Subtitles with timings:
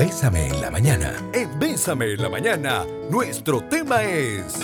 [0.00, 1.12] Bésame en la mañana.
[1.34, 4.58] En Bésame en la mañana, nuestro tema es...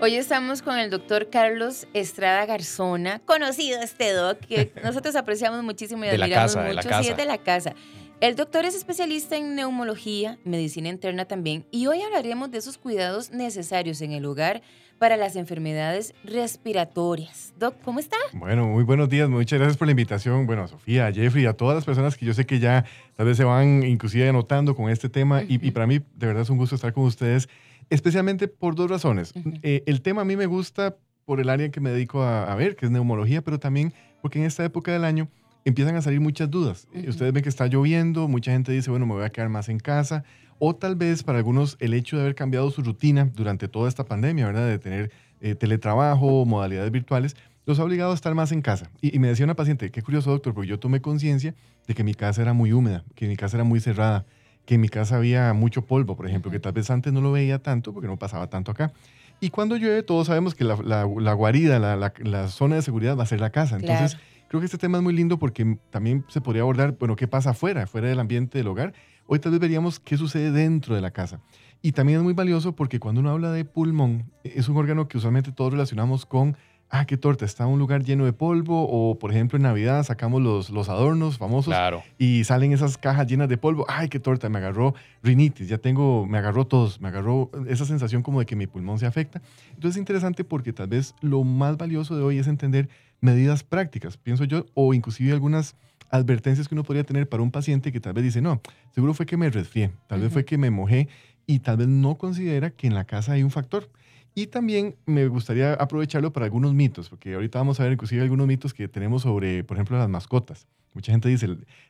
[0.00, 6.04] Hoy estamos con el doctor Carlos Estrada Garzona, conocido este doc, que nosotros apreciamos muchísimo
[6.04, 6.66] y admiramos mucho.
[6.66, 7.02] De la casa.
[7.04, 7.76] Sí, es de la casa.
[8.20, 13.30] El doctor es especialista en neumología, medicina interna también, y hoy hablaremos de esos cuidados
[13.30, 14.60] necesarios en el hogar
[14.98, 17.52] para las enfermedades respiratorias.
[17.58, 18.16] Doc, ¿cómo está?
[18.32, 20.46] Bueno, muy buenos días, muchas gracias por la invitación.
[20.46, 22.84] Bueno, a Sofía, a Jeffrey, a todas las personas que yo sé que ya
[23.16, 26.42] tal vez se van inclusive anotando con este tema, y, y, para mí de verdad
[26.42, 27.48] es un gusto estar con ustedes,
[27.90, 29.32] especialmente por dos razones.
[29.62, 32.54] Eh, el tema a mí me gusta por el área que me dedico a, a
[32.56, 35.28] ver, que es neumología, pero también porque en esta época del año
[35.64, 36.88] empiezan a salir muchas dudas.
[37.06, 39.78] Ustedes ven que está lloviendo, mucha gente dice, bueno, me voy a quedar más en
[39.78, 40.24] casa,
[40.58, 44.04] o tal vez para algunos el hecho de haber cambiado su rutina durante toda esta
[44.04, 44.66] pandemia, ¿verdad?
[44.68, 48.90] De tener eh, teletrabajo, modalidades virtuales, los ha obligado a estar más en casa.
[49.00, 51.54] Y, me decía una paciente, qué curioso doctor, porque yo tomé conciencia
[51.86, 54.24] de que mi casa era muy húmeda, que mi casa era muy cerrada,
[54.64, 57.32] que en mi casa había mucho polvo, por ejemplo, que tal vez antes no lo
[57.32, 58.92] veía tanto porque no pasaba tanto acá.
[59.40, 63.22] Y cuando llueve, todos sabemos que la, la, guarida, la, la, zona de seguridad va
[63.22, 63.76] a ser la casa.
[63.76, 64.18] Entonces,
[64.48, 67.50] creo que este tema es muy lindo porque también se podría abordar, bueno, qué pasa
[67.50, 68.94] afuera, fuera del ambiente del hogar.
[69.30, 71.42] Hoy tal vez veríamos qué sucede dentro de la casa.
[71.82, 75.18] Y también es muy valioso porque cuando uno habla de pulmón, es un órgano que
[75.18, 76.56] usualmente todos relacionamos con
[76.88, 80.02] ah, qué torta, está en un lugar lleno de polvo, o por ejemplo en Navidad
[80.02, 81.74] sacamos los, los adornos famosos
[82.16, 86.26] y salen esas cajas llenas de polvo, ay, qué torta, me agarró rinitis, ya tengo,
[86.26, 89.42] me agarró tos, me agarró esa sensación como de que mi pulmón se afecta.
[89.74, 92.88] Entonces es interesante porque tal vez lo más valioso de hoy es entender
[93.20, 95.76] medidas prácticas, pienso yo, o inclusive algunas
[96.10, 98.60] advertencias que uno podría tener para un paciente que tal vez dice, no,
[98.94, 101.08] seguro fue que me resfrié, tal vez fue que me mojé
[101.46, 103.88] y tal vez no considera que en la casa hay un factor.
[104.34, 108.46] Y también me gustaría aprovecharlo para algunos mitos, porque ahorita vamos a ver inclusive algunos
[108.46, 110.68] mitos que tenemos sobre, por ejemplo, las mascotas.
[110.94, 111.48] Mucha gente dice,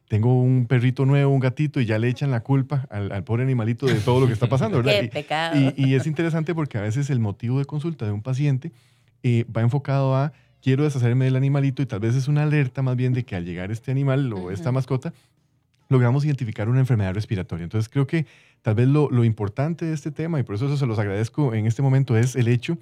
[0.08, 3.86] tengo un perrito nuevo, un gatito, y ya le echan la culpa al, pobre animalito
[3.86, 5.00] de todo lo que está pasando, ¿verdad?
[5.00, 5.72] Qué pecado.
[5.76, 8.72] Y, es interesante porque a veces el motivo de consulta de un paciente
[9.22, 10.32] eh, va enfocado a
[10.62, 13.44] quiero deshacerme del animalito y tal vez es una alerta más bien de que al
[13.44, 15.12] llegar este animal o esta mascota
[15.88, 17.64] logramos identificar una enfermedad respiratoria.
[17.64, 18.26] Entonces creo que
[18.62, 21.54] tal vez lo, lo, importante de este tema, y por eso, eso se los agradezco
[21.54, 22.76] en este momento, es el hecho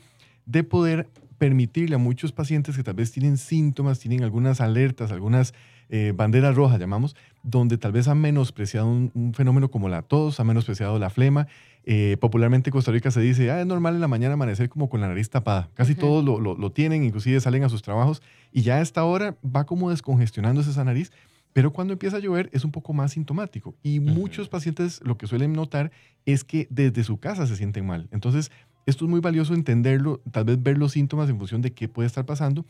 [0.45, 5.55] de poder permitirle a muchos pacientes que tal vez tienen síntomas, tienen algunas alertas, algunas
[5.89, 10.47] eh, banderas rojas, llamamos, donde tal vez han menospreciado un, fenómeno como la tos, han
[10.47, 11.47] menospreciado la flema.
[11.85, 14.89] Eh, popularmente en Costa Rica se dice, ah, es normal en la mañana amanecer como
[14.89, 15.69] con la nariz tapada.
[15.75, 19.05] Casi todos lo, lo, lo, tienen, inclusive salen a sus trabajos y ya a esta
[19.05, 21.13] hora va como descongestionándose esa nariz
[21.57, 25.27] pero cuando empieza a llover es un poco más sintomático y muchos pacientes lo que
[25.27, 25.91] suelen notar
[26.27, 28.09] es que desde su casa se sienten mal.
[28.11, 28.53] Entonces,
[28.87, 32.07] esto es muy valioso entenderlo, tal vez ver los síntomas en función de qué puede
[32.07, 32.65] estar pasando.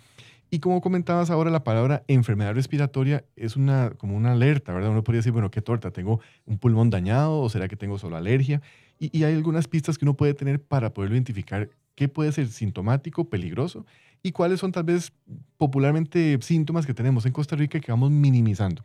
[0.50, 4.91] Y como comentabas ahora, la palabra enfermedad respiratoria es una, como una alerta, ¿verdad?
[4.91, 8.16] Uno podría decir, bueno, qué torta, tengo un pulmón dañado o será que tengo solo
[8.16, 8.62] alergia.
[8.99, 13.28] Y, hay algunas pistas que uno puede tener para poder identificar qué puede ser sintomático,
[13.28, 13.84] peligroso
[14.22, 15.12] y cuáles son tal vez
[15.59, 18.84] popularmente síntomas que tenemos en Costa Rica que vamos minimizando.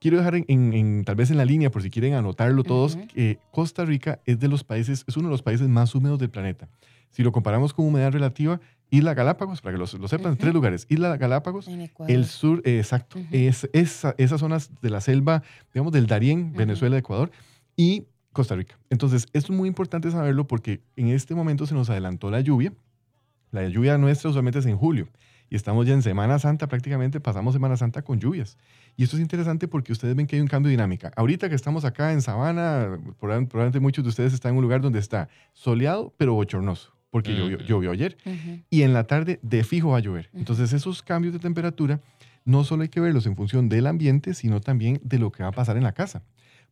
[0.00, 3.84] Quiero dejar en, tal vez en la línea, por si quieren anotarlo todos, que Costa
[3.84, 6.68] Rica es de los países, es uno de los países más húmedos del planeta.
[7.10, 8.60] Si lo comparamos con humedad relativa,
[8.90, 10.86] Isla Galápagos, para que lo, sepan, tres lugares.
[10.88, 11.68] Isla Galápagos,
[12.06, 15.42] el sur, eh, exacto, es, esas zonas de la selva,
[15.74, 17.32] digamos, del Darién, Venezuela, Ecuador,
[17.76, 18.78] y Costa Rica.
[18.90, 22.72] Entonces, esto es muy importante saberlo porque en este momento se nos adelantó la lluvia,
[23.50, 25.08] la lluvia nuestra usualmente es en julio
[25.50, 28.58] y estamos ya en Semana Santa, prácticamente pasamos Semana Santa con lluvias.
[28.96, 31.12] Y esto es interesante porque ustedes ven que hay un cambio de dinámica.
[31.16, 34.98] Ahorita que estamos acá en Sabana, probablemente muchos de ustedes están en un lugar donde
[34.98, 38.16] está soleado pero bochornoso, porque llovió, ayer.
[38.70, 40.30] Y en la tarde de fijo va a llover.
[40.34, 42.00] Entonces esos cambios de temperatura
[42.44, 45.50] no solo hay que verlos en función del ambiente, sino también de lo que va
[45.50, 46.22] a pasar en la casa.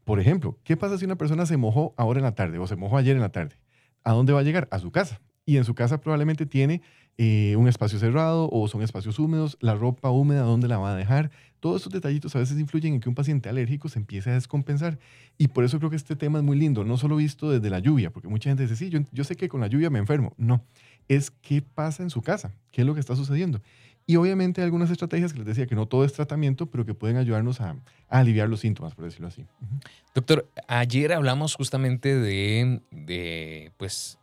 [0.05, 2.77] Por ejemplo, ¿qué pasa si una persona se mojó ahora en la tarde o se
[2.77, 3.57] mojó ayer en la tarde?
[4.05, 4.69] ¿A dónde va a llegar?
[4.71, 6.83] A su casa y en su casa probablemente tiene
[7.19, 10.97] eh, un espacio cerrado o son espacios húmedos, la ropa húmeda, ¿dónde la va a
[10.97, 11.31] dejar?
[11.61, 14.99] Todos estos detallitos a veces influyen en que un paciente alérgico se empiece a descompensar.
[15.39, 17.79] Y por eso creo que este tema es muy lindo, no solo visto desde la
[17.79, 20.35] lluvia, porque mucha gente dice, sí, yo, yo sé que con la lluvia me enfermo.
[20.37, 20.63] No,
[21.09, 23.63] es qué pasa en su casa, qué es lo que está sucediendo.
[24.07, 26.95] Y obviamente hay algunas estrategias que les decía que no todo es tratamiento, pero que
[26.95, 27.71] pueden ayudarnos a,
[28.09, 29.45] a aliviar los síntomas, por decirlo así.
[30.15, 34.19] Doctor, ayer hablamos justamente de, de pues,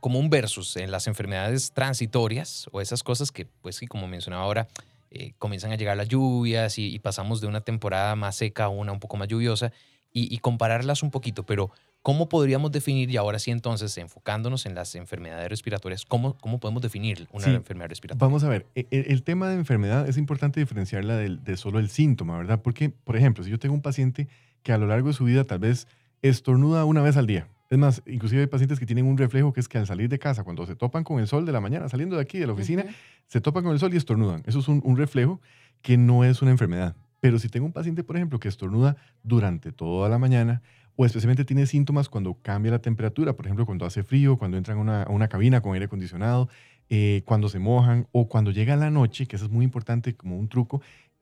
[0.00, 4.68] como un versus en las enfermedades transitorias o esas cosas que, pues, como mencionaba ahora,
[5.10, 8.92] eh, comienzan a llegar las lluvias y, pasamos de una temporada más seca a una
[8.92, 9.72] un poco más lluviosa
[10.12, 11.70] y, compararlas un poquito, pero
[12.02, 16.82] ¿cómo podríamos definir, y ahora sí entonces, enfocándonos en las enfermedades respiratorias, cómo, cómo podemos
[16.82, 18.26] definir una enfermedad respiratoria?
[18.26, 21.78] Vamos a ver, e, e, el, tema de enfermedad es importante diferenciarla de, de, solo
[21.78, 22.60] el síntoma, ¿verdad?
[22.62, 24.28] Porque, por ejemplo, si yo tengo un paciente
[24.62, 25.86] que a lo largo de su vida tal vez
[26.22, 27.48] estornuda una vez al día.
[27.70, 30.18] Es más, inclusive hay pacientes que tienen un reflejo que es que al salir de
[30.18, 32.54] casa, cuando se topan con el sol de la mañana, saliendo de aquí de la
[32.54, 32.84] oficina,
[33.26, 34.42] se topan con el sol y estornudan.
[34.46, 35.40] Eso es un, reflejo
[35.82, 36.96] que no es una enfermedad.
[37.20, 40.62] Pero si tengo un paciente, por ejemplo, que estornuda durante toda la mañana,
[40.96, 44.88] o especialmente tiene síntomas cuando cambia la temperatura, por ejemplo, cuando hace frío, cuando entran
[44.88, 46.48] a una, cabina con aire acondicionado,
[46.88, 50.38] eh, cuando se mojan o cuando llega la noche, que eso es muy importante como
[50.38, 50.80] un truco,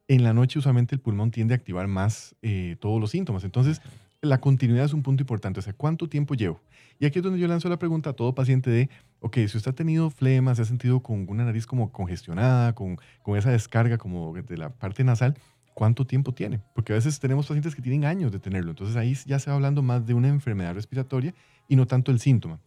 [0.09, 3.43] en la noche usualmente el pulmón tiende a activar más eh, todos los síntomas.
[3.43, 3.83] Entonces,
[4.26, 5.61] la continuidad es un punto importante.
[5.61, 6.61] O sea, ¿cuánto tiempo llevo?
[6.99, 8.90] Y aquí es donde yo lanzo la pregunta a todo paciente de,
[9.20, 12.99] ok, si usted ha tenido flema, se ha sentido con una nariz como congestionada, con,
[13.23, 15.37] con esa descarga como de la parte nasal,
[15.75, 16.61] ¿cuánto tiempo tiene?
[16.75, 18.70] Porque a veces tenemos pacientes que tienen años de tenerlo.
[18.70, 21.34] Entonces ahí ya se va hablando más de una enfermedad respiratoria
[21.69, 22.61] y no tanto el síntoma.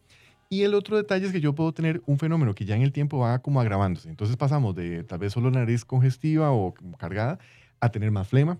[0.48, 2.92] Y el otro detalle es que yo puedo tener un fenómeno que ya en el
[2.92, 4.08] tiempo va como agravándose.
[4.08, 7.38] Entonces pasamos de tal vez solo nariz congestiva o cargada
[7.80, 8.58] a tener más flema,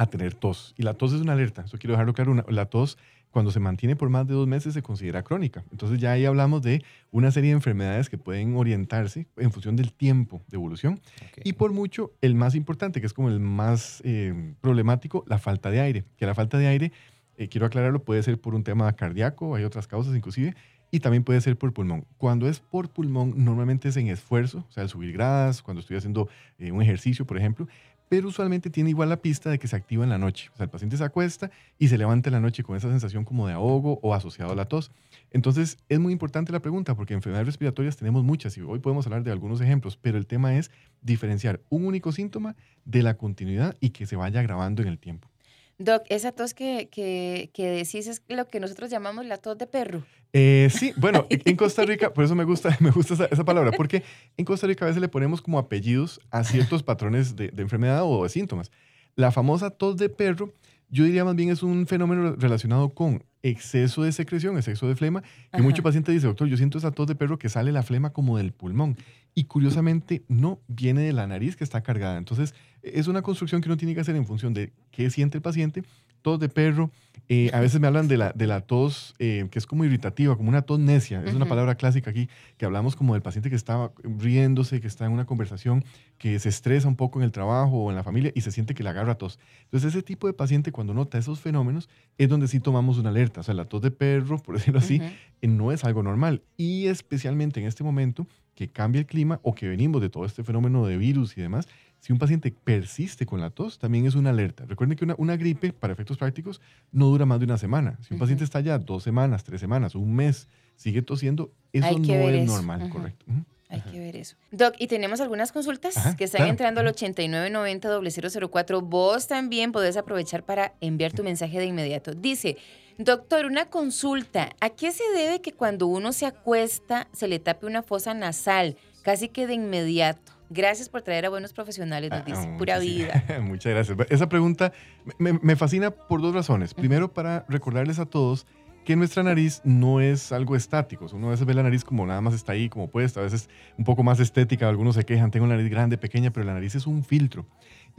[0.00, 0.74] a tener tos.
[0.78, 2.34] Y la tos es una alerta, eso quiero dejarlo claro.
[2.48, 2.96] la tos,
[3.30, 5.62] cuando se mantiene por más de dos meses, se considera crónica.
[5.70, 9.92] Entonces ya ahí hablamos de una serie de enfermedades que pueden orientarse en función del
[9.92, 11.00] tiempo de evolución.
[11.44, 15.70] Y por mucho, el más importante, que es como el más eh, problemático, la falta
[15.70, 16.04] de aire.
[16.16, 16.92] Que la falta de aire,
[17.36, 20.54] eh, quiero aclararlo, puede ser por un tema cardíaco, hay otras causas inclusive,
[20.90, 22.06] y también puede ser por pulmón.
[22.16, 25.98] Cuando es por pulmón, normalmente es en esfuerzo, o sea, el subir gradas, cuando estoy
[25.98, 27.68] haciendo eh, un ejercicio, por ejemplo,
[28.10, 30.50] pero usualmente tiene igual la pista de que se activa en la noche.
[30.52, 33.24] O sea, el paciente se acuesta y se levanta en la noche con esa sensación
[33.24, 34.90] como de ahogo o asociado a la tos.
[35.30, 39.22] Entonces, es muy importante la pregunta porque enfermedades respiratorias tenemos muchas y hoy podemos hablar
[39.22, 40.72] de algunos ejemplos, pero el tema es
[41.02, 45.30] diferenciar un único síntoma de la continuidad y que se vaya agravando en el tiempo.
[45.78, 49.68] Doc, esa tos que, que, que, decís es lo que nosotros llamamos la tos de
[49.68, 50.04] perro.
[50.32, 54.02] Eh, sí, bueno, en Costa Rica, por eso me gusta, me gusta esa, palabra, porque
[54.36, 58.02] en Costa Rica a veces le ponemos como apellidos a ciertos patrones de, de enfermedad
[58.04, 58.70] o de síntomas.
[59.16, 60.54] La famosa tos de perro,
[60.88, 65.22] yo diría más bien es un fenómeno relacionado con exceso de secreción, exceso de flema,
[65.52, 68.10] que mucho paciente dice, doctor, yo siento esa tos de perro que sale la flema
[68.10, 68.96] como del pulmón.
[69.34, 72.18] Y curiosamente no viene de la nariz que está cargada.
[72.18, 75.42] Entonces, es una construcción que uno tiene que hacer en función de qué siente el
[75.42, 75.84] paciente
[76.22, 76.90] tos de perro.
[77.28, 80.36] Eh, a veces me hablan de la, de la tos eh, que es como irritativa,
[80.36, 81.22] como una tos necia.
[81.24, 85.06] Es una palabra clásica aquí que hablamos como del paciente que está riéndose, que está
[85.06, 85.84] en una conversación,
[86.18, 88.74] que se estresa un poco en el trabajo o en la familia y se siente
[88.74, 89.38] que le agarra tos.
[89.64, 91.88] Entonces ese tipo de paciente cuando nota esos fenómenos
[92.18, 93.40] es donde sí tomamos una alerta.
[93.40, 95.00] O sea, la tos de perro, por decirlo así,
[95.40, 96.42] eh, no es algo normal.
[96.56, 98.26] Y especialmente en este momento
[98.56, 101.68] que cambia el clima o que venimos de todo este fenómeno de virus y demás,
[102.00, 104.64] si un paciente persiste con la tos, también es una alerta.
[104.64, 106.60] Recuerden que una, gripe, para efectos prácticos,
[106.90, 107.98] no dura más de una semana.
[108.00, 112.14] Si un paciente está ya dos semanas, tres semanas, un mes, sigue tosiendo, eso no
[112.14, 113.26] es normal, correcto.
[113.68, 114.36] Hay que ver eso.
[114.50, 118.82] Doc, y tenemos algunas consultas que están entrando al 8990-004.
[118.82, 122.14] Vos también podés aprovechar para enviar tu mensaje de inmediato.
[122.14, 122.56] Dice,
[122.98, 124.56] doctor, una consulta.
[124.60, 128.76] ¿A qué se debe que cuando uno se acuesta se le tape una fosa nasal
[129.02, 130.39] casi que de inmediato?
[130.52, 133.24] Gracias por traer a buenos profesionales, nos ah, dice, pura vida.
[133.40, 133.96] Muchas gracias.
[134.10, 134.72] Esa pregunta
[135.18, 136.74] me, fascina por dos razones.
[136.74, 138.48] Primero, para recordarles a todos
[138.84, 141.06] que nuestra nariz no es algo estático.
[141.12, 143.48] Uno a veces ve la nariz como nada más está ahí, como puesta, a veces
[143.78, 144.68] un poco más estética.
[144.68, 147.46] Algunos se quejan, tengo una nariz grande, pequeña, pero la nariz es un filtro.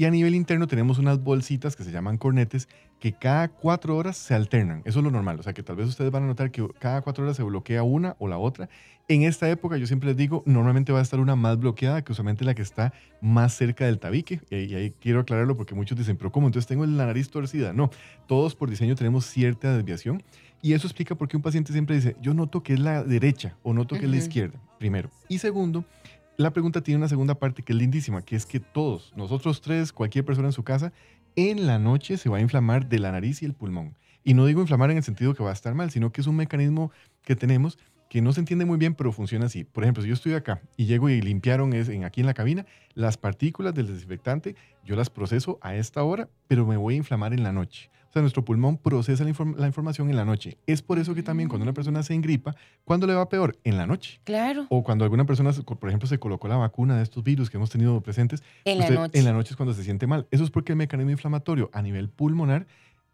[0.01, 2.67] Y a nivel interno tenemos unas bolsitas que se llaman cornetes
[2.99, 4.81] que cada cuatro horas se alternan.
[4.83, 5.39] Eso es lo normal.
[5.39, 7.83] O sea que tal vez ustedes van a notar que cada cuatro horas se bloquea
[7.83, 8.67] una o la otra.
[9.07, 12.13] En esta época, yo siempre les digo, normalmente va a estar una más bloqueada que
[12.13, 14.41] usualmente la que está más cerca del tabique.
[14.49, 16.47] Y ahí quiero aclararlo porque muchos dicen, pero ¿cómo?
[16.47, 17.71] Entonces tengo la nariz torcida.
[17.71, 17.91] No,
[18.25, 20.23] todos por diseño tenemos cierta desviación.
[20.63, 23.55] Y eso explica por qué un paciente siempre dice, yo noto que es la derecha
[23.61, 25.11] o noto que es la izquierda, primero.
[25.27, 25.85] Y segundo,
[26.41, 29.93] la pregunta tiene una segunda parte que es lindísima, que es que todos, nosotros tres,
[29.93, 30.91] cualquier persona en su casa,
[31.35, 33.95] en la noche se va a inflamar de la nariz y el pulmón.
[34.23, 36.27] Y no digo inflamar en el sentido que va a estar mal, sino que es
[36.27, 36.91] un mecanismo
[37.23, 37.77] que tenemos
[38.11, 39.63] que no se entiende muy bien, pero funciona así.
[39.63, 42.33] Por ejemplo, si yo estoy acá y llego y limpiaron es en, aquí en la
[42.33, 46.97] cabina, las partículas del desinfectante, yo las proceso a esta hora, pero me voy a
[46.97, 47.89] inflamar en la noche.
[48.11, 50.57] O sea, nuestro pulmón procesa la, información en la noche.
[50.67, 52.53] Es por eso que también cuando una persona se engripa,
[52.83, 53.57] ¿cuándo le va peor?
[53.63, 54.19] En la noche.
[54.25, 54.65] Claro.
[54.67, 57.69] O cuando alguna persona, por ejemplo, se colocó la vacuna de estos virus que hemos
[57.69, 58.43] tenido presentes.
[58.65, 59.17] En la noche.
[59.17, 60.27] En la noche es cuando se siente mal.
[60.29, 62.67] Eso es porque el mecanismo inflamatorio a nivel pulmonar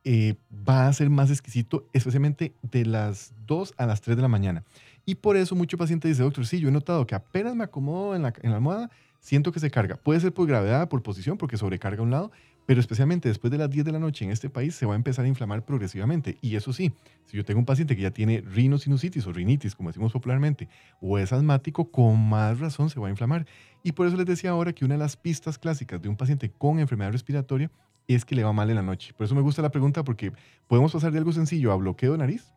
[0.04, 0.34] eh,
[0.68, 4.64] va a ser más exquisito, especialmente de las 2 a las 3 de la mañana.
[5.06, 8.16] Y por eso mucho paciente dice, doctor, sí, yo he notado que apenas me acomodo
[8.16, 8.90] en la, en la almohada,
[9.20, 9.98] siento que se carga.
[9.98, 12.32] Puede ser por gravedad, por posición, porque sobrecarga a un lado,
[12.68, 14.98] pero especialmente después de las 10 de la noche en este país se va a
[14.98, 16.38] empezar a inflamar progresivamente.
[16.42, 16.92] Y eso sí,
[17.26, 20.68] si yo tengo un paciente que ya tiene rinosinusitis o rinitis, como decimos popularmente,
[21.00, 23.48] o es asmático, con más razón se va a inflamar.
[23.84, 26.52] Y por eso les decía ahora que una de las pistas clásicas de un paciente
[26.52, 27.72] con enfermedad respiratoria
[28.06, 29.14] es que le va mal en la noche.
[29.14, 30.34] Por eso me gusta la pregunta porque
[30.68, 32.54] podemos pasar de algo sencillo a bloqueo de nariz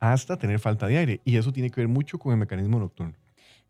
[0.00, 3.12] hasta tener falta de aire y eso tiene que ver mucho con el mecanismo nocturno.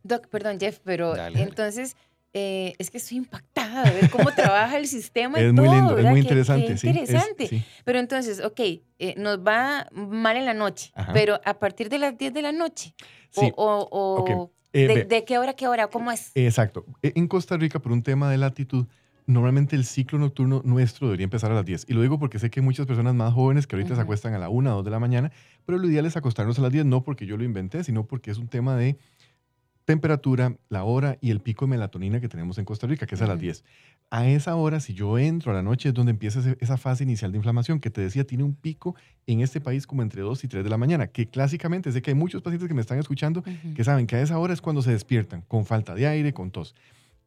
[0.04, 1.96] Doc, perdón Jeff, pero entonces
[2.32, 5.38] eh, es que estoy impactada de ver cómo trabaja el sistema.
[5.38, 6.72] es muy lindo, es muy interesante.
[6.72, 7.64] interesante.
[7.84, 8.60] Pero entonces, ok,
[8.98, 12.52] eh, nos va mal en la noche, pero a partir de las 10 de la
[12.52, 12.94] noche.
[13.56, 15.86] O, eh, de, qué hora qué hora?
[15.88, 16.32] ¿Cómo es?
[16.34, 16.84] Exacto.
[17.02, 18.86] E, en Costa Rica, por un tema de latitud,
[19.26, 21.86] normalmente el ciclo nocturno nuestro debería empezar a las 10.
[21.88, 24.34] Y lo digo porque sé que hay muchas personas más jóvenes que ahorita se acuestan
[24.34, 25.32] a la 1 o 2 de la mañana,
[25.64, 28.30] pero lo ideal es acostarnos a las 10, no porque yo lo inventé, sino porque
[28.30, 28.98] es un tema de
[29.86, 33.22] temperatura, la hora y el pico de melatonina que tenemos en Costa Rica, que es
[33.22, 33.64] a las 10.
[34.10, 37.32] A esa hora, si yo entro a la noche, es donde empieza esa fase inicial
[37.32, 40.48] de inflamación, que te decía, tiene un pico en este país como entre 2 y
[40.48, 43.42] 3 de la mañana, que clásicamente sé que hay muchos pacientes que me están escuchando
[43.74, 46.50] que saben que a esa hora es cuando se despiertan, con falta de aire, con
[46.50, 46.74] tos.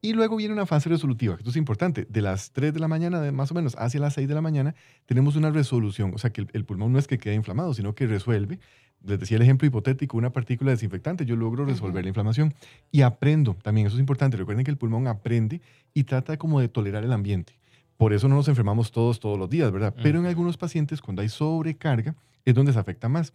[0.01, 2.07] Y luego viene una fase resolutiva, que esto es importante.
[2.09, 4.41] De las 3 de la mañana, de más o menos, hacia las 6 de la
[4.41, 4.73] mañana,
[5.05, 6.13] tenemos una resolución.
[6.15, 8.59] O sea, que el, pulmón no es que quede inflamado, sino que resuelve
[9.05, 12.53] les decía el ejemplo hipotético, una partícula desinfectante, yo logro resolver la inflamación
[12.91, 15.61] y aprendo, también eso es importante, recuerden que el pulmón aprende
[15.93, 17.53] y trata como de tolerar el ambiente.
[17.97, 19.93] Por eso no nos enfermamos todos todos los días, ¿verdad?
[20.01, 22.15] Pero en algunos pacientes cuando hay sobrecarga
[22.45, 23.33] es donde se afecta más.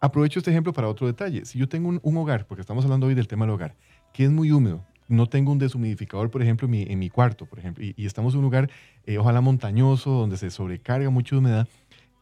[0.00, 1.44] Aprovecho este ejemplo para otro detalle.
[1.44, 3.74] Si yo tengo un, hogar, porque estamos hablando hoy del tema del hogar,
[4.12, 7.84] que es muy húmedo, no tengo un deshumidificador, por ejemplo, en mi, cuarto, por ejemplo,
[7.84, 8.70] y, estamos en un lugar,
[9.04, 11.68] eh, ojalá montañoso, donde se sobrecarga mucha humedad,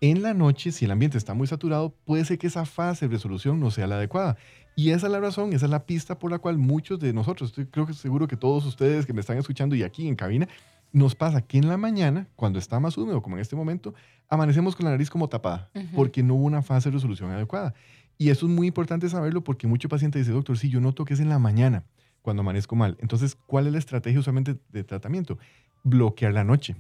[0.01, 3.15] en la noche, si el ambiente está muy saturado, puede ser que esa fase de
[3.15, 4.37] resolución no sea la adecuada.
[4.77, 7.51] Y esa es la razón, esa es la pista por la cual muchos de nosotros,
[7.51, 10.49] estoy, creo que seguro que todos ustedes que me están escuchando y aquí en cabina,
[10.93, 13.95] nos pasa que en la mañana, cuando está más húmedo, como en este momento,
[14.29, 17.75] amanecemos con la nariz como tapada, porque no hubo una fase de resolución adecuada.
[18.17, 21.15] Y eso es muy importante saberlo porque muchos pacientes dicen, doctor, sí, yo noto que
[21.15, 21.85] es en la mañana
[22.23, 22.97] cuando amanezco mal.
[23.01, 25.39] Entonces, ¿cuál es la estrategia usualmente de tratamiento?
[25.83, 26.77] Bloquear la noche.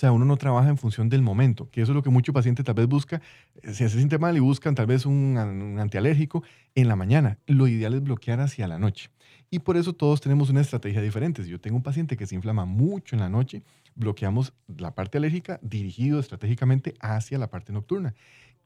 [0.00, 2.64] Sea, uno no trabaja en función del momento, que eso es lo que muchos pacientes
[2.64, 3.20] tal vez buscan.
[3.60, 5.36] Eh, si se siente mal y buscan tal vez un,
[5.78, 6.42] antialérgico
[6.74, 9.10] en la mañana, lo ideal es bloquear hacia la noche.
[9.50, 11.44] Y por eso todos tenemos una estrategia diferente.
[11.44, 13.62] Si yo tengo un paciente que se inflama mucho en la noche,
[13.94, 18.14] bloqueamos la parte alérgica dirigido estratégicamente hacia la parte nocturna.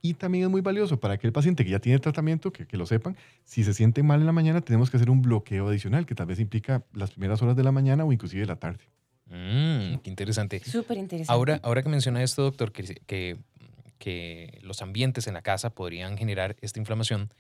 [0.02, 2.86] Y también es muy valioso para aquel paciente que ya tiene tratamiento, que, que, lo
[2.86, 6.14] sepan, si se siente mal en la mañana, tenemos que hacer un bloqueo adicional, que
[6.14, 8.84] tal vez implica las primeras horas de la mañana o inclusive la tarde.
[9.26, 10.60] Mm, qué interesante.
[10.60, 11.32] Súper interesante.
[11.32, 13.38] Ahora, ahora que menciona esto, doctor, que, que,
[13.98, 17.32] que, los ambientes en la casa podrían generar esta inflamación,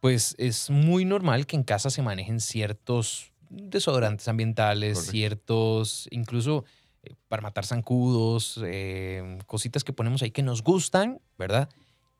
[0.00, 6.64] pues es muy normal que en casa se manejen ciertos desodorantes ambientales, ciertos, incluso
[7.02, 11.68] eh, para matar zancudos, eh, cositas que ponemos ahí que nos gustan, ¿verdad?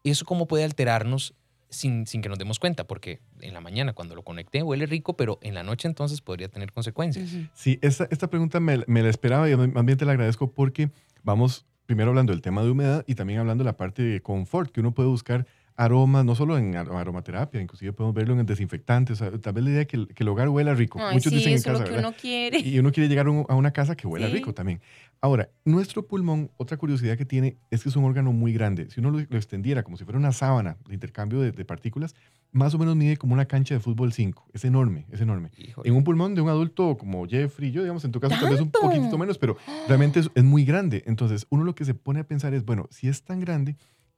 [0.02, 1.34] ¿Eso cómo puede alterarnos
[1.74, 5.16] sin, sin, que nos demos cuenta, porque en la mañana cuando lo conecté huele rico,
[5.16, 7.30] pero en la noche entonces podría tener consecuencias.
[7.54, 10.90] Sí, esta, esta pregunta me, me, la esperaba y también te la agradezco porque
[11.22, 14.70] vamos primero hablando del tema de humedad y también hablando de la parte de confort,
[14.70, 19.20] que uno puede buscar aromas, no solo en aromaterapia, inclusive podemos verlo en desinfectantes.
[19.20, 21.00] O sea, tal vez la idea que, que el hogar huela rico.
[21.12, 22.60] Muchos dicen en casa, lo que uno quiere.
[22.60, 24.80] Y uno quiere llegar a una casa que huela rico también.
[25.20, 28.90] Ahora, nuestro pulmón, otra curiosidad que tiene es que es un órgano muy grande.
[28.90, 32.14] Si uno lo, extendiera como si fuera una sábana de intercambio de, partículas,
[32.52, 34.50] más o menos mide como una cancha de fútbol 5.
[34.52, 35.50] Es enorme, es enorme.
[35.82, 38.60] En un pulmón de un adulto como Jeffrey, yo digamos, en tu caso tal vez
[38.60, 39.56] un poquitito menos, pero
[39.88, 41.02] realmente es, es muy grande.
[41.06, 43.76] Entonces, uno lo que se pone a pensar es, bueno, si es tan grande,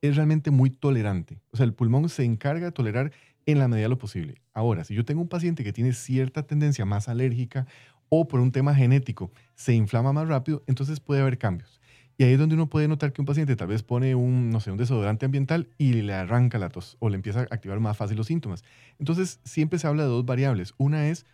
[0.08, 1.40] es realmente muy tolerante.
[1.50, 3.12] O sea, el pulmón se encarga de tolerar
[3.46, 4.40] en la medida de lo posible.
[4.52, 7.66] Ahora, si yo tengo un paciente que tiene cierta tendencia más alérgica
[8.08, 11.80] o por un tema genético se inflama más rápido, entonces puede haber cambios.
[12.18, 14.60] Y ahí es donde uno puede notar que un paciente tal vez pone un, no
[14.60, 17.96] sé, un desodorante ambiental y le arranca la tos o le empieza a activar más
[17.96, 18.64] fácil los síntomas.
[18.98, 20.72] Entonces, siempre se habla de dos variables.
[20.78, 21.26] Una es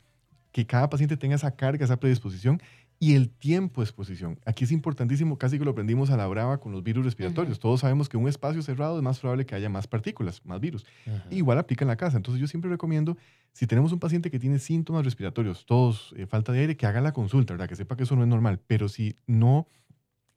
[0.50, 2.60] que cada paciente tenga esa carga, esa predisposición
[3.02, 4.38] y el tiempo de exposición.
[4.46, 7.58] Aquí es importantísimo, casi que lo aprendimos a la brava con los virus respiratorios.
[7.58, 10.86] Todos sabemos que un espacio cerrado es más probable que haya más partículas, más virus.
[11.28, 12.16] Igual aplica en la casa.
[12.16, 13.16] Entonces yo siempre recomiendo,
[13.52, 17.00] si tenemos un paciente que tiene síntomas respiratorios, tos, eh, falta de aire, que haga
[17.00, 17.68] la consulta, ¿verdad?
[17.68, 18.60] Que sepa que eso no es normal.
[18.68, 19.66] Pero si no,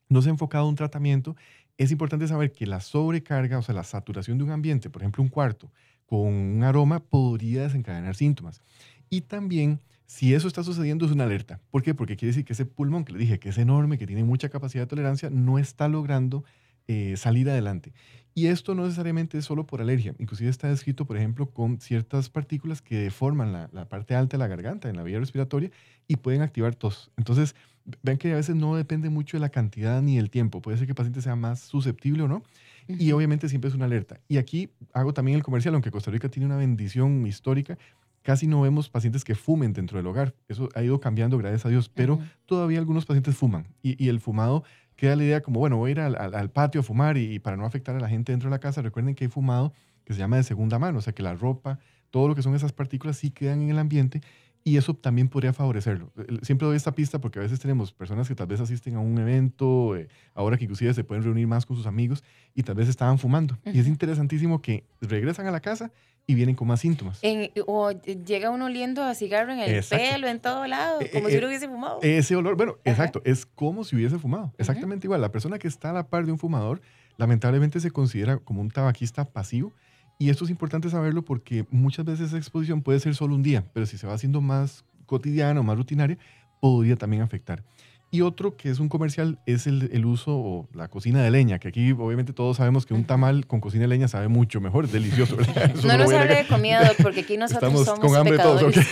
[0.09, 1.35] no se ha enfocado un tratamiento,
[1.77, 5.21] es importante saber que la sobrecarga, o sea, la saturación de un ambiente, por ejemplo,
[5.21, 5.71] un cuarto,
[6.07, 8.63] con un aroma, podría desencadenar síntomas.
[9.11, 11.59] Y también si eso está sucediendo es una alerta.
[11.71, 11.93] ¿Por qué?
[11.93, 14.49] Porque quiere decir que ese pulmón que le dije que es enorme, que tiene mucha
[14.49, 16.43] capacidad de tolerancia, no está logrando
[16.87, 17.93] eh, salir adelante.
[18.35, 20.13] Y esto no necesariamente es solo por alergia.
[20.19, 24.39] Inclusive está descrito, por ejemplo, con ciertas partículas que deforman la, la, parte alta de
[24.39, 25.71] la garganta, en la vía respiratoria,
[26.07, 27.11] y pueden activar tos.
[27.15, 27.55] Entonces,
[28.03, 30.61] ven que a veces no depende mucho de la cantidad ni el tiempo.
[30.61, 32.43] Puede ser que el paciente sea más susceptible o no.
[32.87, 34.19] Y obviamente siempre es una alerta.
[34.27, 37.77] Y aquí hago también el comercial, aunque Costa Rica tiene una bendición histórica
[38.25, 40.33] Casi no vemos pacientes que fumen dentro del hogar.
[40.47, 42.17] Eso ha ido cambiando, gracias a Dios, pero
[42.47, 43.67] todavía algunos pacientes fuman.
[43.83, 44.63] Y, el fumado
[44.95, 47.67] queda la idea como, bueno, voy a ir al, patio a fumar y, para no
[47.67, 49.73] afectar a la gente dentro de la casa, recuerden que hay fumado
[50.05, 51.77] que se llama de segunda mano, o sea que la ropa,
[52.09, 54.21] todo lo que son esas partículas sí quedan en el ambiente
[54.63, 56.11] y eso también podría favorecerlo.
[56.41, 59.19] Siempre doy esta pista porque a veces tenemos personas que tal vez asisten a un
[59.19, 62.23] evento, eh, ahora que inclusive se pueden reunir más con sus amigos
[62.55, 63.55] y tal vez estaban fumando.
[63.71, 65.91] Y es interesantísimo que regresan a la casa
[66.27, 67.21] y vienen con más síntomas.
[67.67, 71.31] o llega uno oliendo a cigarro en el pelo, en todo lado, e, como e,
[71.31, 71.99] si uno hubiese fumado.
[72.01, 74.53] Ese olor, bueno, exacto, es como si hubiese fumado.
[74.57, 75.21] Exactamente igual.
[75.21, 76.81] La persona que está a la par de un fumador,
[77.17, 79.73] lamentablemente se considera como un tabaquista pasivo
[80.17, 83.65] y esto es importante saberlo porque muchas veces esa exposición puede ser solo un día,
[83.73, 86.17] pero si se va haciendo más cotidiana o más rutinaria,
[86.59, 87.63] podría también afectar.
[88.11, 91.59] Y otro que es un comercial es el, el, uso o la cocina de leña,
[91.59, 94.85] que aquí obviamente todos sabemos que un tamal con cocina de leña sabe mucho mejor,
[94.85, 95.35] es delicioso.
[95.83, 98.73] no nos hable de comida, porque aquí nosotros Estamos somos con hambre todos.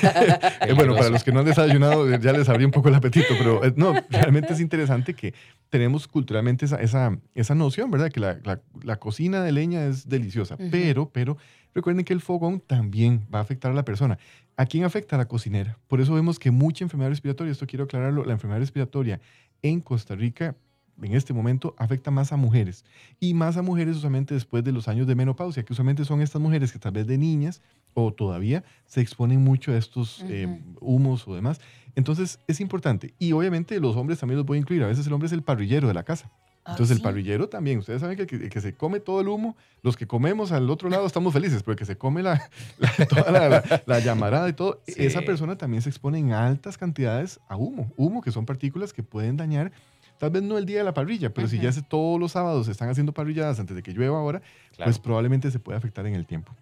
[0.64, 3.34] Eh, bueno, para los que no han desayunado ya les abrí un poco el apetito,
[3.38, 5.34] pero eh, no, realmente es interesante que
[5.70, 8.10] tenemos culturalmente esa, esa, esa noción, ¿verdad?
[8.12, 11.38] Que la, la, la, cocina de leña es deliciosa, pero, pero
[11.74, 14.18] recuerden que el fogón también va a afectar a la persona.
[14.58, 15.16] ¿A quién afecta?
[15.16, 15.78] A la cocinera.
[15.88, 19.20] Por eso vemos que mucha enfermedad respiratoria, esto quiero aclararlo, la enfermedad respiratoria
[19.62, 20.56] en Costa Rica
[21.02, 22.86] en este momento afecta más a mujeres
[23.20, 26.42] y más a mujeres usualmente después de los años de menopausia, que usualmente son estas
[26.42, 27.62] mujeres que tal vez de niñas
[27.94, 31.60] o todavía se exponen mucho a estos eh, humos o demás.
[31.96, 33.14] Entonces es importante.
[33.20, 34.84] Y obviamente los hombres también los voy a incluir.
[34.84, 36.32] A veces el hombre es el parrillero de la casa.
[36.66, 39.98] Ah, Entonces el parrillero también, ustedes saben que, que, se come todo el humo, los
[39.98, 42.50] que comemos al otro lado estamos felices, porque se come la,
[43.10, 47.92] toda la, llamarada y todo, esa persona también se expone en altas cantidades a humo,
[47.98, 49.74] humo que son partículas que pueden dañar,
[50.20, 52.72] tal vez no el día de la parrilla, pero si ya todos los sábados se
[52.72, 54.42] están haciendo parrilladas antes de que llueva ahora,
[54.82, 56.56] pues probablemente se puede afectar en el tiempo.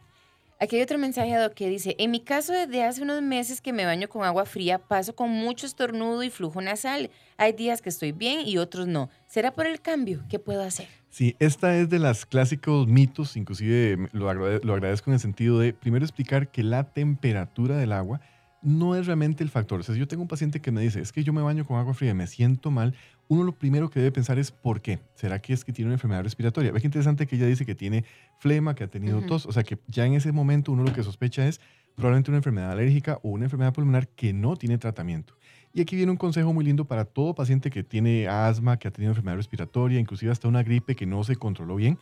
[0.64, 3.84] Aquí hay otro mensaje que dice, en mi caso desde hace unos meses que me
[3.84, 7.10] baño con agua fría, paso con mucho estornudo y flujo nasal.
[7.36, 9.10] Hay días que estoy bien y otros no.
[9.26, 10.24] ¿Será por el cambio?
[10.30, 10.88] ¿Qué puedo hacer?
[11.10, 16.06] Sí, esta es de los clásicos mitos, inclusive lo, agradezco en el sentido de primero
[16.06, 18.22] explicar que la temperatura del agua
[18.62, 19.80] no es realmente el factor.
[19.80, 21.66] O sea, si yo tengo un paciente que me dice, es que yo me baño
[21.66, 22.94] con agua fría y me siento mal,
[23.32, 25.00] uno lo primero que debe pensar es ¿por qué?
[25.16, 26.74] ¿Será que es que tiene una enfermedad respiratoria?
[26.74, 28.04] Ve que interesante que ella dice que tiene
[28.40, 31.02] flema, que ha tenido tos, o sea que ya en ese momento uno lo que
[31.02, 31.62] sospecha es
[31.96, 35.34] probablemente una enfermedad alérgica o una enfermedad pulmonar que no tiene tratamiento.
[35.74, 38.92] Y aquí viene un consejo muy lindo para todo paciente que tiene asma, que ha
[38.92, 41.98] tenido enfermedad respiratoria, inclusive hasta una gripe que no se controló bien.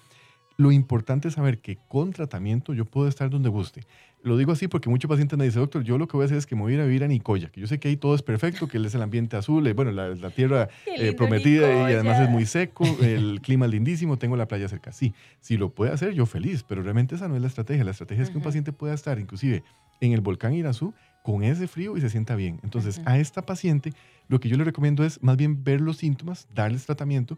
[0.59, 3.83] Lo importante es saber que con tratamiento yo puedo estar donde guste.
[4.23, 6.37] Lo digo así porque muchos pacientes me dicen, doctor, yo lo que voy a hacer
[6.37, 7.95] es que me voy a ir a vivir a Nicoya, que yo sé que ahí
[7.95, 10.67] todo es perfecto, que él es el ambiente azul, eh, bueno, la, tierra
[10.97, 14.91] eh, prometida y además es muy seco, el clima es lindísimo, tengo la playa cerca.
[14.91, 17.85] Sí, si lo puede hacer, yo feliz, pero realmente esa no es la estrategia.
[17.85, 19.63] La estrategia es que un paciente pueda estar inclusive
[20.01, 20.93] en el volcán Irazú
[21.23, 22.59] con ese frío y se sienta bien.
[22.63, 23.93] Entonces, a esta paciente
[24.27, 27.37] lo que yo le recomiendo es más bien ver los síntomas, darles tratamiento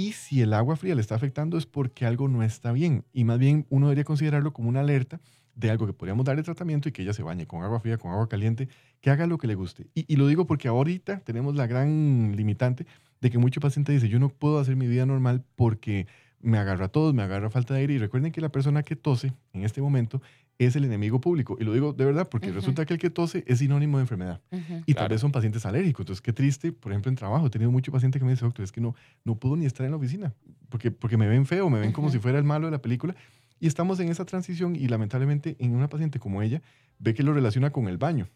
[0.00, 3.04] y si el agua fría le está afectando es porque algo no está bien.
[3.12, 5.20] Y más bien uno debería considerarlo como una alerta
[5.54, 8.10] de algo que podríamos darle tratamiento y que ella se bañe con agua fría, con
[8.10, 8.70] agua caliente,
[9.02, 9.88] que haga lo que le guste.
[9.94, 12.86] Y, lo digo porque ahorita tenemos la gran limitante
[13.20, 16.06] de que muchos pacientes dicen, yo no puedo hacer mi vida normal porque
[16.40, 17.94] me agarra a todos, me agarra falta de aire.
[17.94, 20.22] Y recuerden que la persona que tose en este momento
[20.58, 21.56] es el enemigo público.
[21.58, 24.40] Y lo digo de verdad porque resulta que el que tose es sinónimo de enfermedad.
[24.86, 26.04] Y tal vez son pacientes alérgicos.
[26.04, 27.46] Entonces, qué triste, por ejemplo, en trabajo.
[27.46, 29.84] He tenido muchos pacientes que me dicen, doctor, es que no, no puedo ni estar
[29.84, 30.34] en la oficina
[30.70, 33.14] porque, porque me ven feo, me ven como si fuera el malo de la película.
[33.58, 36.62] Y estamos en esa transición y lamentablemente en una paciente como ella
[36.98, 38.28] ve que lo relaciona con el baño.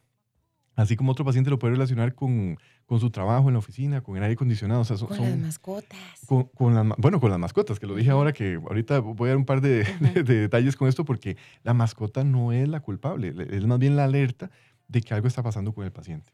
[0.76, 4.16] Así como otro paciente lo puede relacionar con, con su trabajo en la oficina, con
[4.16, 4.80] el aire acondicionado.
[4.80, 5.98] O sea, con las mascotas.
[6.26, 6.50] Con,
[6.98, 9.60] bueno, con las mascotas, que lo dije ahora que ahorita voy a dar un par
[9.60, 9.84] de,
[10.24, 14.50] detalles con esto porque la mascota no es la culpable, es más bien la alerta
[14.88, 16.30] de que algo está pasando con el paciente.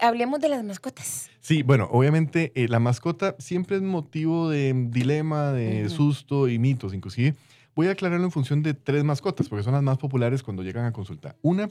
[0.00, 1.30] hablemos de las mascotas.
[1.40, 6.92] Sí, bueno, obviamente eh, la mascota siempre es motivo de dilema, de susto y mitos,
[6.92, 7.36] inclusive.
[7.76, 10.84] Voy a aclararlo en función de tres mascotas, porque son las más populares cuando llegan
[10.84, 11.36] a consulta.
[11.40, 11.70] Una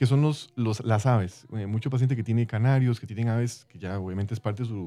[0.00, 1.46] que son los, los, las aves.
[1.52, 4.68] Eh, mucho paciente que tiene canarios, que tienen aves, que ya obviamente es parte de
[4.70, 4.86] su,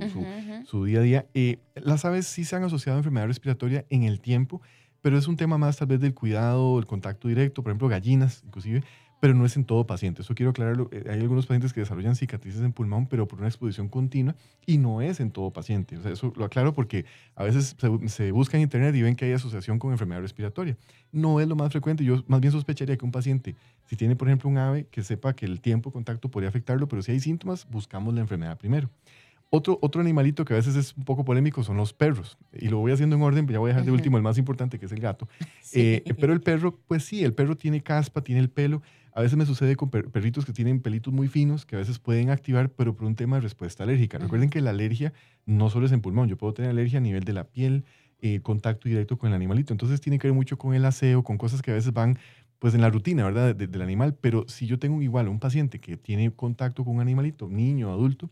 [0.66, 1.28] su, día a día.
[1.36, 4.60] Eh, las aves sí se han asociado a enfermedad respiratoria en el tiempo,
[5.02, 8.42] pero es un tema más tal vez del cuidado, el contacto directo, por ejemplo, gallinas
[8.44, 8.82] inclusive,
[9.24, 10.22] pero no es en todo paciente.
[10.22, 10.90] Eso quiero aclararlo.
[10.92, 14.78] Eh, hay algunos pacientes que desarrollan cicatrices en pulmón, pero por una exposición continua y
[14.78, 15.96] no es en todo paciente.
[15.96, 17.06] O sea, eso lo aclaro porque
[17.38, 20.76] a veces se, busca en internet y ven que hay asociación con enfermedad respiratoria.
[21.14, 22.04] No es lo más frecuente.
[22.04, 23.56] Yo más bien sospecharía que un paciente,
[23.86, 26.90] si tiene, por ejemplo, un ave, que sepa que el tiempo de contacto podría afectarlo,
[26.90, 28.90] pero si hay síntomas, buscamos la enfermedad primero.
[29.56, 32.38] Otro, otro animalito que a veces es un poco polémico son los perros.
[32.52, 34.80] Y lo voy haciendo en orden, ya voy a dejar de último el más importante,
[34.80, 35.30] que es el gato.
[35.76, 38.84] Eh, pero el perro, pues sí, el perro tiene caspa, tiene el pelo.
[39.16, 42.32] A veces me sucede con perritos que tienen pelitos muy finos, que a veces pueden
[42.32, 44.18] activar, pero por un tema de respuesta alérgica.
[44.18, 45.14] Recuerden que la alergia
[45.46, 47.86] no solo es en pulmón, yo puedo tener alergia a nivel de la piel,
[48.22, 49.74] eh, contacto directo con el animalito.
[49.74, 52.18] Entonces tiene que ver mucho con el aseo, con cosas que a veces van
[52.58, 53.54] pues en la rutina, ¿verdad?
[53.56, 54.16] del animal.
[54.20, 58.30] Pero si yo tengo igual un paciente que tiene contacto con un animalito, niño, adulto,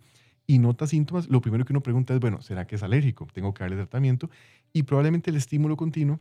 [0.48, 3.28] y nota síntomas, lo primero que uno pregunta es, bueno, ¿será que es alérgico?
[3.34, 4.30] Tengo que darle tratamiento.
[4.74, 6.20] Y probablemente el estímulo continuo,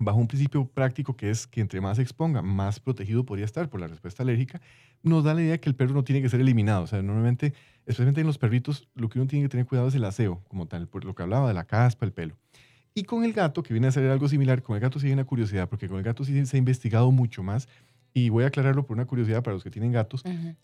[0.00, 3.68] bajo un principio práctico que es que entre más se exponga, más protegido podría estar
[3.68, 4.60] por la respuesta alérgica,
[5.02, 6.84] nos da la idea que el perro no tiene que ser eliminado.
[6.84, 9.94] O sea, normalmente, especialmente en los perritos, lo que uno tiene que tener cuidado es
[9.94, 12.34] el aseo, como tal, por lo que hablaba de la caspa, el pelo.
[12.94, 15.12] Y con el gato, que viene a ser algo similar, con el gato sí hay
[15.12, 17.68] una curiosidad, porque con el gato sí se ha investigado mucho más,
[18.12, 20.22] y voy a aclararlo por una curiosidad para los que tienen gatos,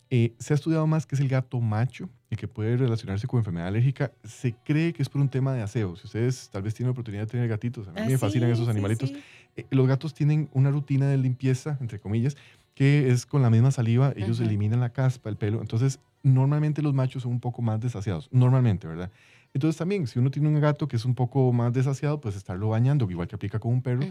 [0.09, 3.39] eh, se ha estudiado más que es el gato macho y que puede relacionarse con
[3.39, 4.11] enfermedad alérgica.
[4.23, 5.95] Se cree que es por un tema de aseo.
[5.95, 8.49] Si ustedes tal vez tienen la oportunidad de tener gatitos, a mí me ah, fascinan
[8.49, 9.13] esos animalitos.
[9.55, 12.35] Eh, los gatos tienen una rutina de limpieza, entre comillas,
[12.75, 15.61] que es con la misma saliva, ellos eliminan la caspa, el pelo.
[15.61, 19.09] Entonces, normalmente los machos son un poco más desaseados, normalmente, ¿verdad?
[19.53, 22.69] Entonces también, si uno tiene un gato que es un poco más desaseado, pues estarlo
[22.69, 24.05] bañando, igual que aplica con un perro.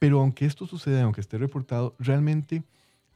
[0.00, 2.64] Pero aunque esto suceda, aunque esté reportado, realmente,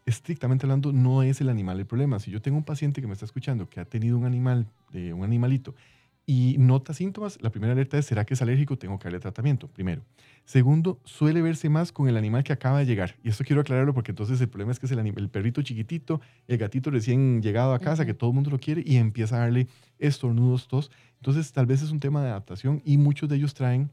[0.04, 2.20] estrictamente hablando, no es el animal el problema.
[2.20, 5.14] Si yo tengo un paciente que me está escuchando que ha tenido un animal, de
[5.14, 5.74] un animalito,
[6.26, 8.76] y nota síntomas, la primera alerta es, ¿será que es alérgico?
[8.76, 10.02] Tengo que darle tratamiento, primero.
[10.44, 13.16] Segundo, suele verse más con el animal que acaba de llegar.
[13.22, 16.20] Y esto quiero aclararlo porque entonces el problema es que es el, el perrito chiquitito,
[16.48, 19.40] el gatito recién llegado a casa, que todo el mundo lo quiere, y empieza a
[19.40, 19.68] darle
[19.98, 20.90] estornudos, tos.
[21.16, 23.90] Entonces tal vez es un tema de adaptación y muchos de ellos traen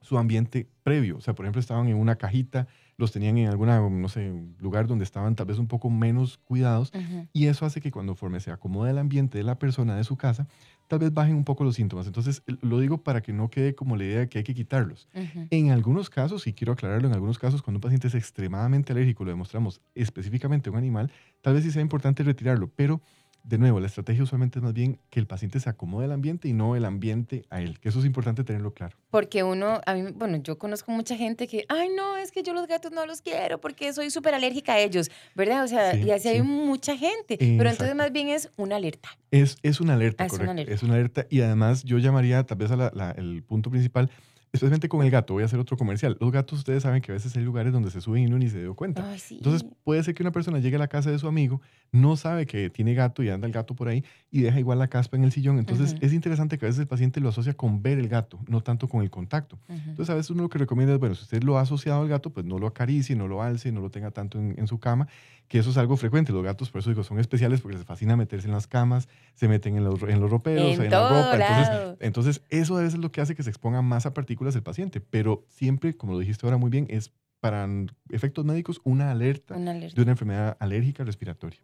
[0.00, 1.16] su ambiente previo.
[1.16, 4.86] O sea, por ejemplo, estaban en una cajita, los tenían en alguna, no sé, lugar
[4.86, 6.92] donde estaban tal vez un poco menos cuidados
[7.32, 10.16] y eso hace que cuando forme se acomoda el ambiente de la persona, de su
[10.16, 10.48] casa,
[10.88, 12.06] tal vez bajen un poco los síntomas.
[12.06, 15.08] Entonces, lo digo para que no quede como la idea de que hay que quitarlos.
[15.50, 19.24] En algunos casos, y quiero aclararlo, en algunos casos, cuando un paciente es extremadamente alérgico,
[19.24, 23.00] lo demostramos específicamente a un animal, tal vez sí sea importante retirarlo, pero
[23.48, 26.48] de nuevo, la estrategia usualmente es más bien que el paciente se acomode al ambiente
[26.48, 28.94] y no el ambiente a él, que eso es importante tenerlo claro.
[29.10, 32.52] Porque uno, a mí, bueno, yo conozco mucha gente que, ay, no, es que yo
[32.52, 35.64] los gatos no los quiero porque soy súper alérgica a ellos, ¿verdad?
[35.64, 39.08] O sea, y así hay mucha gente, pero entonces más bien es una alerta.
[39.30, 40.42] Es, es una alerta, correcto.
[40.42, 40.74] Una alerta.
[40.74, 44.10] Es una alerta y además yo llamaría tal vez al punto principal
[44.52, 46.16] especialmente con el gato, voy a hacer otro comercial.
[46.20, 48.48] Los gatos, ustedes saben que a veces hay lugares donde se suben y uno ni
[48.48, 49.04] se dio cuenta.
[49.30, 51.60] Entonces, puede ser que una persona llegue a la casa de su amigo,
[51.92, 54.88] no sabe que tiene gato y anda el gato por ahí y deja igual la
[54.88, 55.58] caspa en el sillón.
[55.58, 58.62] Entonces, es interesante que a veces el paciente lo asocia con ver el gato, no
[58.62, 59.58] tanto con el contacto.
[59.68, 62.08] Entonces, a veces uno lo que recomienda es, bueno, si usted lo ha asociado al
[62.08, 64.78] gato, pues no lo acaricie, no lo alce, no lo tenga tanto en, en su
[64.78, 65.08] cama
[65.48, 66.32] que eso es algo frecuente.
[66.32, 69.48] Los gatos, por eso digo, son especiales porque les fascina meterse en las camas, se
[69.48, 71.34] meten en los, en los roperos, en, la ropa.
[71.34, 74.37] Entonces, entonces, eso a veces es lo que hace que se exponga más a partículas
[74.46, 75.00] el paciente.
[75.00, 77.68] Pero siempre, como lo dijiste ahora muy bien, es para
[78.10, 81.60] efectos médicos una alerta, de una enfermedad alérgica respiratoria.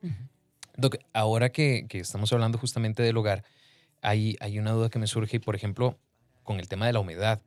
[0.77, 3.45] Doc, ahora que, que, estamos hablando justamente del hogar,
[4.03, 5.99] hay, hay una duda que me surge, por ejemplo,
[6.43, 7.41] con el tema de la humedad.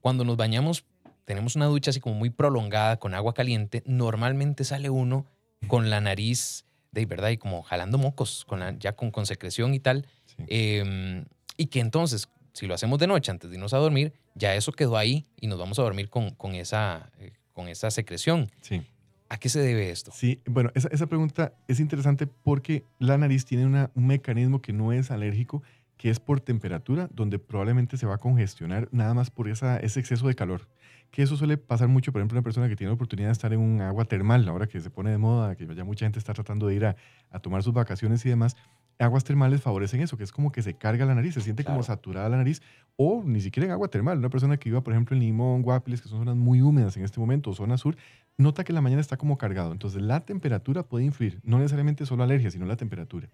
[0.00, 0.84] Cuando nos bañamos,
[1.24, 5.26] tenemos una ducha así como muy prolongada con agua caliente, normalmente sale uno
[5.66, 9.80] con la nariz, de verdad, y como jalando mocos, con ya con, con secreción y
[9.80, 10.06] tal.
[10.46, 11.24] Em,
[11.56, 14.72] y que entonces, si lo hacemos de noche antes de irnos a dormir, ya eso
[14.72, 18.50] quedó ahí y nos vamos a dormir con, con esa, eh, con esa secreción.
[18.60, 18.82] Sí.
[19.28, 20.12] ¿A qué se debe esto?
[20.12, 24.72] Sí, bueno, esa, esa pregunta es interesante porque la nariz tiene una, un mecanismo que
[24.72, 25.62] no es alérgico,
[25.96, 30.00] que es por temperatura, donde probablemente se va a congestionar nada más por esa, ese
[30.00, 30.68] exceso de calor
[31.14, 33.52] que eso suele pasar mucho, por ejemplo, una persona que tiene la oportunidad de estar
[33.52, 36.34] en un agua termal, ahora que se pone de moda, que ya mucha gente está
[36.34, 36.96] tratando de ir a,
[37.40, 38.56] tomar sus vacaciones y demás,
[38.98, 41.82] aguas termales favorecen eso, que es como que se carga la nariz, se siente como
[41.82, 42.62] saturada la nariz,
[42.96, 44.18] o ni siquiera en agua termal.
[44.18, 47.04] Una persona que viva, por ejemplo, en Limón, Guapiles, que son zonas muy húmedas en
[47.04, 47.96] este momento, o zona sur,
[48.38, 49.72] nota que la mañana está como cargado.
[49.72, 53.28] Entonces, la temperatura puede influir, no necesariamente solo alergia, sino la temperatura.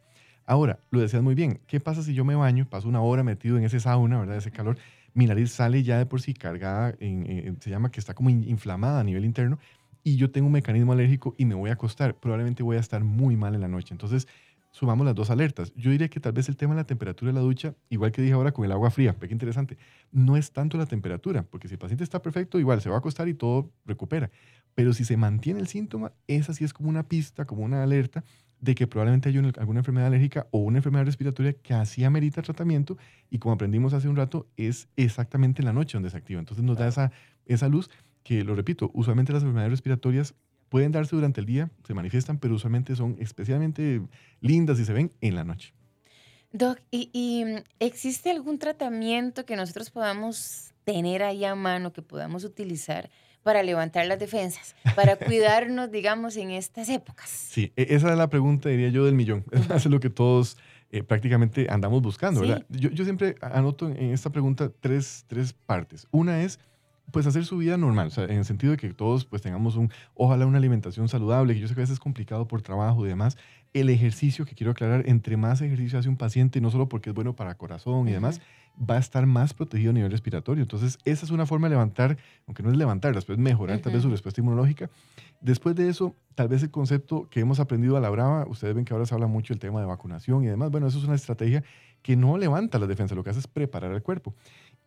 [0.46, 3.59] Ahora, lo decías muy bien, ¿qué pasa si yo me baño, paso una hora metido
[3.59, 4.37] en ese sauna, ¿verdad?
[4.37, 4.79] Ese calor
[5.12, 9.05] mi nariz sale ya de por sí cargada, se llama que está como inflamada a
[9.05, 9.59] nivel interno,
[10.03, 13.05] y yo tengo un mecanismo alérgico y me voy a acostar, probablemente voy a estar
[13.05, 13.92] muy mal en la noche.
[13.92, 14.29] Entonces,
[14.70, 15.72] sumamos las dos alertas.
[15.74, 18.22] Yo diría que tal vez el tema de la temperatura de la ducha, igual que
[18.22, 19.76] dije ahora con el agua fría, qué interesante,
[20.12, 22.98] no es tanto la temperatura, porque si el paciente está perfecto, igual se va a
[22.98, 24.30] acostar y todo recupera.
[24.74, 28.24] Pero si se mantiene el síntoma, esa sí es como una pista, como una alerta
[28.61, 32.98] de que probablemente hay alguna enfermedad alérgica o una enfermedad respiratoria que así amerita tratamiento
[33.30, 36.40] y como aprendimos hace un rato, es exactamente en la noche donde se activa.
[36.40, 37.11] Entonces nos da esa,
[37.46, 37.90] esa luz
[38.22, 40.35] que, lo repito, usualmente las enfermedades respiratorias
[40.70, 44.00] pueden darse durante el día, se manifiestan, pero usualmente son especialmente
[44.40, 45.74] lindas y se ven en la noche.
[46.52, 52.44] Doc, ¿y, mm, existe algún tratamiento que nosotros podamos tener ahí a mano, que podamos
[52.44, 53.11] utilizar
[53.42, 57.28] para levantar las defensas, para cuidarnos, digamos, en estas épocas?
[57.28, 59.44] Sí, e, esa es la pregunta, diría yo, del millón.
[59.74, 60.56] Es lo que todos
[60.90, 62.64] eh, prácticamente andamos buscando, ¿verdad?
[62.68, 66.06] Yo, yo, siempre anoto en esta pregunta tres, tres partes.
[66.11, 66.59] Una es
[67.12, 69.77] pues hacer su vida normal, o sea, en el sentido de que todos pues tengamos
[69.77, 73.05] un, ojalá una alimentación saludable, que yo sé que a veces es complicado por trabajo
[73.05, 73.37] y demás.
[73.73, 77.14] El ejercicio, que quiero aclarar, entre más ejercicio hace un paciente, no solo porque es
[77.14, 78.40] bueno para corazón y demás,
[78.79, 80.62] va a estar más protegido a nivel respiratorio.
[80.62, 84.03] Entonces, esa es una forma de levantar, aunque no es levantar, después mejorar tal vez
[84.03, 84.90] su respuesta inmunológica.
[85.40, 88.85] Después de eso, tal vez el concepto que hemos aprendido a la brava, ustedes ven
[88.85, 91.14] que ahora se habla mucho del tema de vacunación y demás, bueno, eso es una
[91.14, 91.62] estrategia
[92.03, 94.35] que no levanta la defensa, lo que hace es preparar el cuerpo.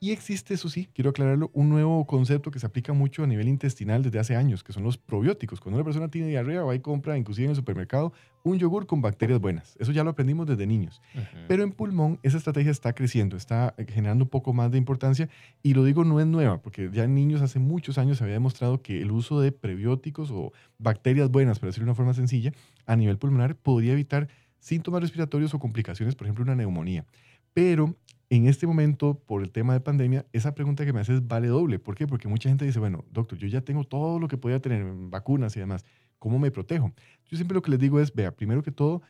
[0.04, 3.48] Y existe, eso sí, quiero aclararlo, un nuevo concepto que se aplica mucho a nivel
[3.48, 5.62] intestinal desde hace años, que son los probióticos.
[5.62, 8.12] Cuando una persona tiene diarrea, va y compra, inclusive en el supermercado,
[8.44, 9.78] un yogur con bacterias buenas.
[9.80, 11.02] Eso ya lo aprendimos desde niños.
[11.48, 15.30] Pero en pulmón esa estrategia está creciendo, está generando un poco más de importancia.
[15.62, 18.34] Y lo digo, no es nueva, porque ya en niños hace muchos años se había
[18.34, 22.52] demostrado que el uso de prebióticos o bacterias buenas, para decirlo de una forma sencilla,
[22.86, 24.28] a nivel pulmonar podría evitar
[24.60, 27.06] síntomas respiratorios o complicaciones, por ejemplo, una neumonía.
[27.54, 27.96] Pero
[28.36, 31.78] en este momento, por el tema de pandemia, esa pregunta que me haces vale doble.
[31.78, 32.08] ¿Por qué?
[32.08, 35.56] Porque mucha gente dice, bueno, doctor, yo ya tengo todo lo que podía tener, vacunas
[35.56, 35.86] y demás.
[36.18, 36.92] ¿Cómo me protejo?
[37.30, 39.04] Yo siempre lo que les digo es, vea, primero que todo,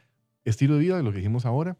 [0.43, 1.77] estilo de vida, lo que dijimos ahora.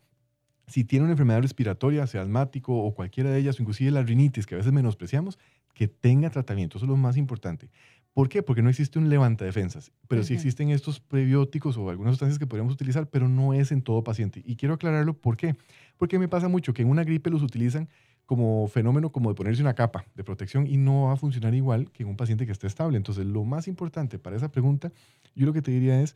[0.67, 4.45] Si tiene una enfermedad respiratoria, sea asmático o cualquiera de ellas, o inclusive la rinitis,
[4.45, 5.38] que a veces menospreciamos,
[5.73, 6.77] que tenga tratamiento.
[6.77, 7.69] Eso es lo más importante.
[8.13, 8.43] ¿Por qué?
[8.43, 12.45] Porque no existe un levanta defensas, pero sí existen estos prebióticos o algunas sustancias que
[12.45, 14.43] podríamos utilizar, pero no es en todo paciente.
[14.45, 15.56] Y quiero aclararlo, ¿por qué?
[15.97, 17.89] Porque me pasa mucho que en una gripe los utilizan
[18.28, 21.91] como fenómeno como de ponerse una capa de protección y no va a funcionar igual
[21.91, 22.97] que en un paciente que esté estable.
[22.97, 24.91] Entonces, lo más importante para esa pregunta,
[25.36, 26.15] yo lo que te diría es,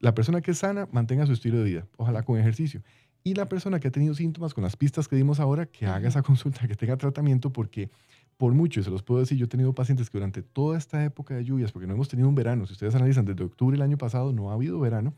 [0.00, 2.82] la persona que es sana, mantenga su estilo de vida, ojalá con ejercicio.
[3.24, 6.08] Y la persona que ha tenido síntomas con las pistas que dimos ahora, que haga
[6.08, 7.90] esa consulta, que tenga tratamiento, porque
[8.38, 11.04] por mucho, y se los puedo decir, yo he tenido pacientes que durante toda esta
[11.04, 13.82] época de lluvias, porque no hemos tenido un verano, si ustedes analizan desde octubre del
[13.82, 15.12] año pasado, no ha habido verano,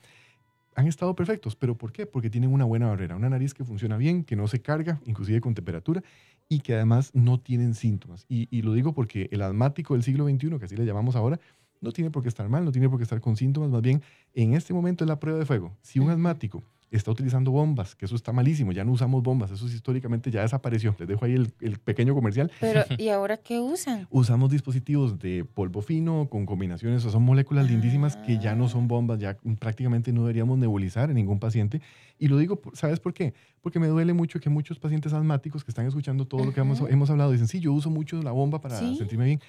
[0.75, 1.55] han estado perfectos.
[1.55, 2.07] ¿Pero por qué?
[2.07, 5.41] Porque tienen una buena barrera, una nariz que funciona bien, que no se carga, inclusive
[5.41, 6.03] con temperatura,
[6.49, 8.25] y que además no tienen síntomas.
[8.29, 11.39] Y, y lo digo porque el asmático del siglo XXI, que así le llamamos ahora,
[11.83, 14.03] no tiene por qué estar mal, no tiene por qué estar con síntomas, más bien
[14.35, 15.77] en este momento es la prueba de fuego.
[15.83, 16.63] Si un asmático
[16.97, 20.95] está utilizando bombas, que eso está malísimo, ya no usamos bombas, eso históricamente ya desapareció.
[20.99, 22.51] Les dejo ahí el, pequeño comercial.
[22.61, 24.07] Pero, ¿y ahora qué usan?
[24.11, 28.89] Usamos dispositivos de polvo fino con combinaciones, o son moléculas lindísimas que ya no son
[28.89, 31.81] bombas, ya prácticamente no deberíamos nebulizar en ningún paciente.
[32.19, 33.35] Y lo digo, ¿sabes por qué?
[33.61, 36.81] Porque me duele mucho que muchos pacientes asmáticos que están escuchando todo lo que hemos,
[36.91, 39.41] hemos, hablado dicen, sí, yo uso mucho la bomba para sentirme bien.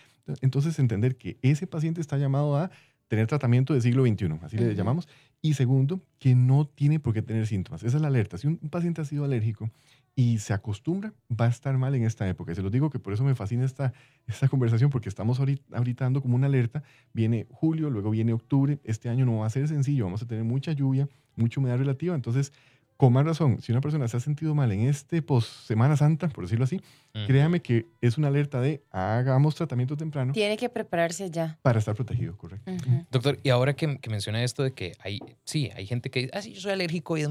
[0.41, 2.71] Entonces, entender que ese paciente está llamado a
[3.11, 5.05] tener tratamiento de siglo XXI, así le llamamos.
[5.41, 7.83] Y segundo, que no tiene por qué tener síntomas.
[7.83, 8.37] Esa es la alerta.
[8.37, 9.69] Si un, paciente ha sido alérgico
[10.15, 12.53] y se acostumbra, va a estar mal en esta época.
[12.53, 13.91] Y se lo digo que por eso me fascina esta,
[14.27, 16.83] esta conversación, porque estamos ahorita, ahorita dando como una alerta.
[17.11, 18.79] Viene julio, luego viene octubre.
[18.85, 22.15] Este año no va a ser sencillo, vamos a tener mucha lluvia, mucha humedad relativa.
[22.15, 22.53] Entonces,
[23.01, 26.29] con más razón, si una persona se ha sentido mal en este post Semana Santa,
[26.29, 26.79] por decirlo así,
[27.25, 30.33] créame que es una alerta de hagamos tratamiento temprano.
[30.33, 31.57] Tiene que prepararse ya.
[31.63, 32.71] Para estar protegido, correcto.
[33.09, 36.43] Doctor, y ahora que, menciona esto de que hay, sí, hay gente que dice, ah,
[36.43, 37.21] sí, yo soy alérgico y,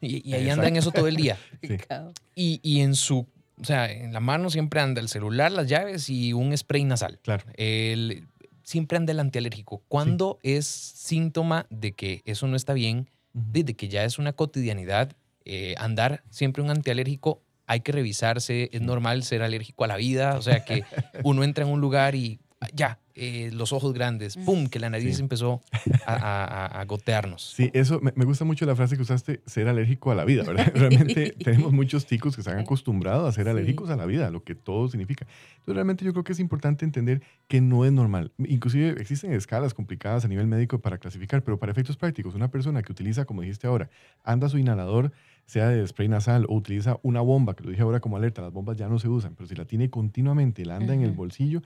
[0.00, 1.36] y, ahí anda en eso todo el día.
[2.34, 3.26] y, y en su
[3.60, 7.18] o sea, en la mano siempre anda el celular, las llaves y un spray nasal.
[7.22, 7.44] Claro.
[7.56, 8.26] El,
[8.62, 9.82] siempre anda el antialérgico.
[9.88, 13.10] ¿Cuándo es síntoma de que eso no está bien?
[13.50, 15.12] Desde que ya es una cotidianidad
[15.44, 20.36] eh, andar siempre un antialérgico, hay que revisarse, es normal ser alérgico a la vida,
[20.36, 20.84] o sea que
[21.22, 22.40] uno entra en un lugar y
[22.74, 24.68] ya, eh, los ojos grandes, ¡pum!
[24.68, 25.60] Que la nariz empezó
[26.06, 27.52] a, gotearnos.
[27.54, 30.72] Sí, eso me, gusta mucho la frase que usaste, ser alérgico a la vida, ¿verdad?
[30.74, 34.44] Realmente tenemos muchos ticos que se han acostumbrado a ser alérgicos a la vida, lo
[34.44, 35.26] que todo significa.
[35.50, 38.32] Entonces, realmente yo creo que es importante entender que no es normal.
[38.38, 42.82] Inclusive existen escalas complicadas a nivel médico para clasificar, pero para efectos prácticos, una persona
[42.82, 43.90] que utiliza, como dijiste ahora,
[44.22, 45.12] anda su inhalador,
[45.48, 48.52] sea de spray nasal o utiliza una bomba, que lo dije ahora como alerta, las
[48.52, 51.62] bombas ya no se usan, pero si la tiene continuamente, la anda en el bolsillo,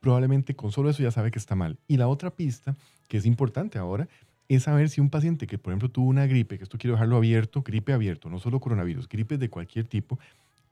[0.00, 1.78] probablemente con solo eso ya sabe que está mal.
[1.88, 2.76] Y la otra pista,
[3.08, 4.08] que es importante ahora,
[4.48, 7.16] es saber si un paciente que, por ejemplo, tuvo una gripe, que esto quiero dejarlo
[7.16, 10.18] abierto, gripe abierto, no solo coronavirus, gripe de cualquier tipo,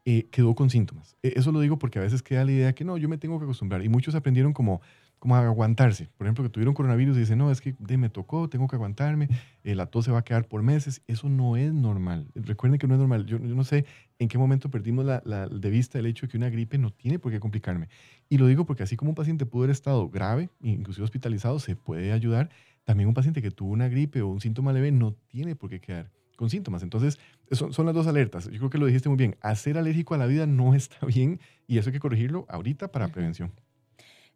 [0.05, 1.17] eh, quedó con síntomas.
[1.23, 3.39] E, eso lo digo porque a veces queda la idea que no, yo me tengo
[3.39, 3.83] que acostumbrar.
[3.83, 4.81] Y muchos aprendieron como,
[5.19, 6.09] como aguantarse.
[6.17, 9.29] Por ejemplo, que tuvieron coronavirus y dicen, no, es que me tocó, tengo que aguantarme,
[9.65, 11.03] eh, la tos se va a quedar por meses.
[11.07, 12.29] Eso no es normal.
[12.35, 13.27] Recuerden que no es normal.
[13.27, 13.87] Yo no sé
[14.18, 16.90] en qué momento perdimos la, la, de vista el hecho de que una gripe no
[16.90, 17.88] tiene por qué complicarme.
[18.29, 21.77] Y lo digo porque así como un paciente pudo haber estado grave, inclusive hospitalizado, se
[21.77, 22.50] puede ayudar.
[22.85, 25.81] También un paciente que tuvo una gripe o un síntoma leve no tiene por qué
[25.81, 26.83] quedar con síntomas.
[26.83, 27.18] Entonces,
[27.50, 28.50] son, son las dos alertas.
[28.50, 29.37] Yo creo que lo dijiste muy bien.
[29.40, 33.09] Hacer alérgico a la vida no está bien y eso hay que corregirlo ahorita para
[33.09, 33.53] prevención.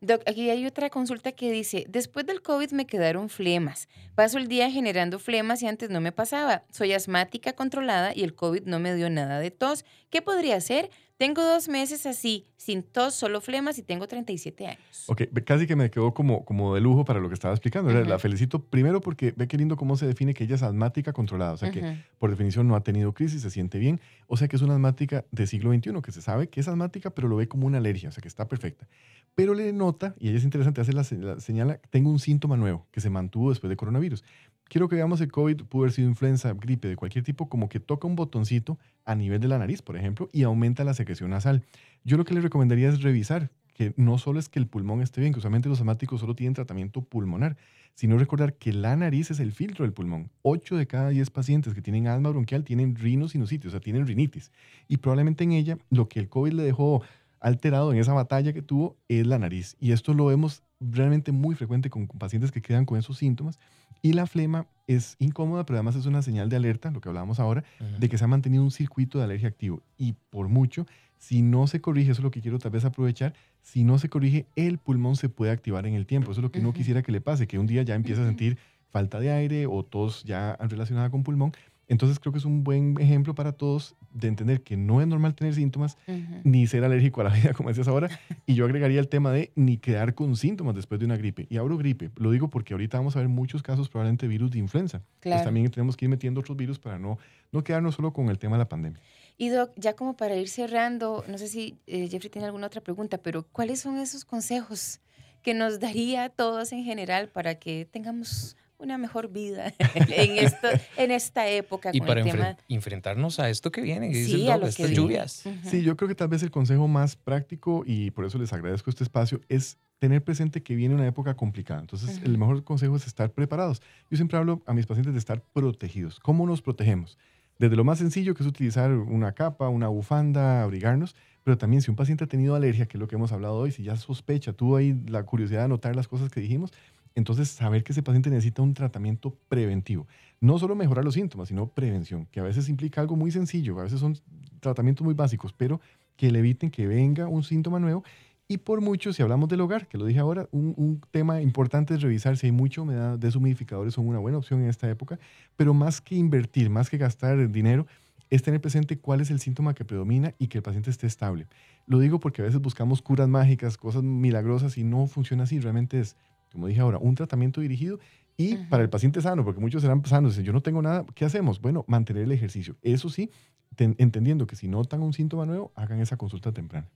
[0.00, 3.88] Doc, aquí hay otra consulta que dice, después del COVID me quedaron flemas.
[4.14, 6.62] Paso el día generando flemas y antes no me pasaba.
[6.70, 9.84] Soy asmática controlada y el COVID no me dio nada de tos.
[10.08, 10.90] ¿Qué podría hacer?
[11.18, 15.04] Tengo dos meses así, sin tos, solo flemas y tengo 37 años.
[15.08, 17.90] Ok, casi que me quedó como, como de lujo para lo que estaba explicando.
[17.90, 21.54] La felicito primero porque ve qué lindo cómo se define que ella es asmática controlada.
[21.54, 24.00] O sea que por definición no ha tenido crisis, se siente bien.
[24.28, 27.10] O sea que es una asmática de siglo XXI, que se sabe que es asmática,
[27.10, 28.86] pero lo ve como una alergia, o sea que está perfecta.
[29.34, 32.86] Pero le nota, y ella es interesante, hace la, la señala, tengo un síntoma nuevo
[32.92, 34.22] que se mantuvo después de coronavirus
[34.68, 37.80] quiero que veamos el COVID, pudo haber sido influenza, gripe de cualquier tipo, como que
[37.80, 41.64] toca un botoncito a nivel de la nariz, por ejemplo, y aumenta la secreción nasal.
[42.04, 45.20] Yo lo que le recomendaría es revisar que no solo es que el pulmón esté
[45.20, 47.56] bien, que usualmente los asmáticos solo tienen tratamiento pulmonar,
[47.94, 50.30] sino recordar que la nariz es el filtro del pulmón.
[50.42, 54.50] 8 de cada 10 pacientes que tienen asma bronquial tienen rinosinusitis, o sea, tienen rinitis.
[54.88, 57.02] Y probablemente en ella lo que el COVID le dejó
[57.40, 59.76] alterado en esa batalla que tuvo es la nariz.
[59.78, 63.58] Y esto lo vemos realmente muy frecuente con, pacientes que quedan con esos síntomas.
[64.02, 67.40] Y la flema es incómoda, pero además es una señal de alerta, lo que hablábamos
[67.40, 67.64] ahora,
[67.98, 69.82] de que se ha mantenido un circuito de alergia activo.
[69.98, 70.86] Y por mucho,
[71.18, 74.08] si no se corrige, eso es lo que quiero tal vez aprovechar, si no se
[74.08, 76.30] corrige, el pulmón se puede activar en el tiempo.
[76.30, 78.26] Eso es lo que uno quisiera que le pase, que un día ya empiece a
[78.26, 78.56] sentir
[78.88, 81.52] falta de aire o tos ya relacionada con pulmón
[81.88, 85.34] entonces creo que es un buen ejemplo para todos de entender que no es normal
[85.34, 85.96] tener síntomas
[86.44, 88.10] ni ser alérgico a la vida, como decías ahora.
[88.46, 91.46] Y yo agregaría el tema de ni quedar con síntomas después de una gripe.
[91.48, 94.50] Y abro gripe, lo digo porque ahorita vamos a ver muchos casos probablemente de virus
[94.50, 95.02] de influenza.
[95.20, 97.18] Pues también tenemos que ir metiendo otros virus para no,
[97.52, 99.00] no quedarnos solo con el tema de la pandemia.
[99.38, 102.80] Y Doc, ya como para ir cerrando, no sé si eh, Jeffrey tiene alguna otra
[102.82, 105.00] pregunta, pero ¿cuáles son esos consejos
[105.42, 110.68] que nos daría a todos en general para que tengamos una mejor vida en, esto,
[110.96, 111.90] en esta época.
[111.92, 115.44] Y para enfrentarnos a esto que viene, sí, a estas lluvias.
[115.64, 118.90] Sí, yo creo que tal vez el consejo más práctico, y por eso les agradezco
[118.90, 121.80] este espacio, es tener presente que viene una época complicada.
[121.80, 123.82] Entonces, el mejor consejo es estar preparados.
[124.10, 126.20] Yo siempre hablo a mis pacientes de estar protegidos.
[126.20, 127.18] ¿Cómo nos protegemos?
[127.58, 131.90] Desde lo más sencillo, que es utilizar una capa, una bufanda, abrigarnos, pero también si
[131.90, 134.52] un paciente ha tenido alergia, que es lo que hemos hablado hoy, si ya sospecha,
[134.52, 136.72] tuvo ahí la curiosidad de anotar las cosas que dijimos,
[137.18, 140.06] entonces, saber que ese paciente necesita un tratamiento preventivo.
[140.40, 143.82] No solo mejorar los síntomas, sino prevención, que a veces implica algo muy sencillo, a
[143.82, 144.16] veces son
[144.60, 145.80] tratamientos muy básicos, pero
[146.16, 148.04] que le eviten que venga un síntoma nuevo.
[148.46, 152.02] Y por mucho, si hablamos del hogar, que lo dije ahora, un, tema importante es
[152.02, 155.18] revisar si hay mucha humedad, deshumidificadores son una buena opción en esta época,
[155.56, 157.86] pero más que invertir, más que gastar dinero,
[158.30, 161.46] es tener presente cuál es el síntoma que predomina y que el paciente esté estable.
[161.86, 165.58] Lo digo porque a veces buscamos curas mágicas, cosas milagrosas y no funciona así.
[165.58, 166.16] Realmente es
[166.52, 167.98] como dije ahora, un tratamiento dirigido
[168.36, 171.24] y para el paciente sano, porque muchos serán sanos, dicen, yo no tengo nada, ¿qué
[171.24, 171.60] hacemos?
[171.60, 172.76] Bueno, mantener el ejercicio.
[172.82, 173.30] Eso sí,
[173.76, 176.88] entendiendo que si notan un síntoma nuevo, hagan esa consulta temprana.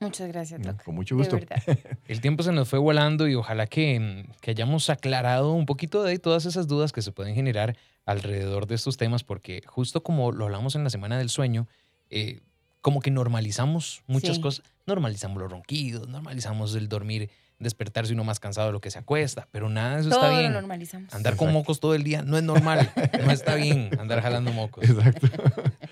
[0.00, 0.84] Muchas gracias, doctor.
[0.84, 1.38] Con mucho gusto.
[2.06, 6.18] el tiempo se nos fue volando y ojalá que, que, hayamos aclarado un poquito de
[6.18, 10.44] todas esas dudas que se pueden generar alrededor de estos temas, porque justo como lo
[10.44, 11.66] hablamos en la semana del sueño,
[12.10, 12.40] eh,
[12.80, 14.64] como que normalizamos muchas cosas.
[14.86, 19.48] Normalizamos los ronquidos, normalizamos el dormir despertarse uno más cansado de lo que se acuesta,
[19.50, 20.52] pero nada de eso está bien.
[20.52, 21.12] Lo normalizamos.
[21.12, 22.90] Andar con mocos todo el día no es normal,
[23.24, 24.88] no está bien andar jalando mocos.
[24.88, 25.28] Exacto.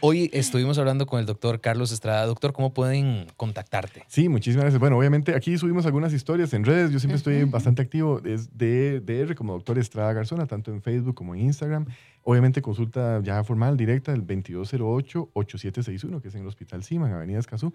[0.01, 2.27] Hoy estuvimos hablando con el doctor Carlos Estrada.
[2.27, 4.03] Doctor, ¿cómo pueden contactarte?
[4.09, 4.79] Sí, muchísimas gracias.
[4.79, 6.91] Bueno, obviamente aquí subimos algunas historias en redes.
[6.91, 11.15] Yo siempre estoy bastante activo es de DR como doctor Estrada Garzona, tanto en Facebook
[11.15, 11.87] como en Instagram.
[12.25, 17.39] Obviamente consulta ya formal, directa, el 2208-8761, que es en el Hospital Cima, en Avenida
[17.39, 17.73] Escazú.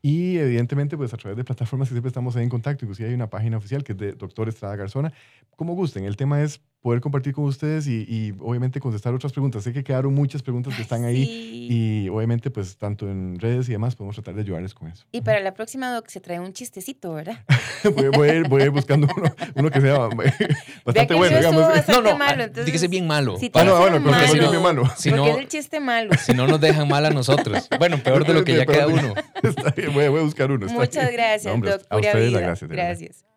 [0.00, 3.14] Y evidentemente, pues a través de plataformas que siempre estamos ahí en contacto, inclusive hay
[3.14, 5.12] una página oficial que es de Doctor Estrada Garzona.
[5.56, 9.64] Como gusten, el tema es poder compartir con ustedes y, obviamente contestar otras preguntas.
[9.64, 13.72] Sé que quedaron muchas preguntas que están ahí y obviamente pues tanto en redes y
[13.72, 15.06] demás podemos tratar de ayudarles con eso.
[15.10, 17.38] Y para la próxima, Doc, se trae un chistecito, ¿verdad?
[18.14, 19.96] voy, a ir, voy, buscando uno, uno, que sea
[20.84, 21.88] bastante bueno, digamos.
[21.88, 23.38] no, no, malo, entonces, dígase bien malo.
[23.38, 24.84] Si ah, no, bueno, malo, bien malo.
[24.94, 26.10] Si no, es el chiste malo.
[26.22, 27.66] Si no nos dejan mal a nosotros.
[27.78, 29.14] Bueno, peor de lo que ya queda uno.
[29.42, 30.66] Está bien, voy, a buscar uno.
[30.66, 31.80] Muchas gracias, Doc.
[31.88, 32.70] A ustedes las gracias.
[32.70, 33.33] Gracias.